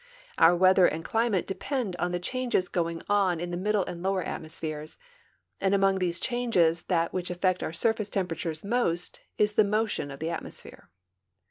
Our 0.39 0.55
weather 0.55 0.87
and 0.87 1.05
climate 1.05 1.45
depend 1.45 1.95
on 1.97 2.11
the 2.11 2.19
changes 2.19 2.69
going 2.69 3.03
on 3.07 3.39
in 3.39 3.51
the 3.51 3.55
middle 3.55 3.85
and 3.85 4.01
lower 4.01 4.23
atmospheres, 4.23 4.97
and 5.59 5.75
among 5.75 5.99
these 5.99 6.19
changes 6.19 6.81
that 6.85 7.13
which 7.13 7.29
affects 7.29 7.61
our 7.61 7.71
surface 7.71 8.09
temperature 8.09 8.55
most 8.63 9.19
is 9.37 9.53
the 9.53 9.63
motion 9.63 10.09
of 10.09 10.17
the 10.19 10.31
atmosphere. 10.31 10.89